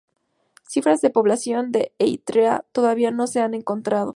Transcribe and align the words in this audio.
Cifras 0.67 0.99
de 1.01 1.09
población 1.11 1.71
de 1.71 1.93
Eritrea 1.99 2.65
todavía 2.71 3.11
no 3.11 3.27
se 3.27 3.39
han 3.39 3.53
encontrado. 3.53 4.09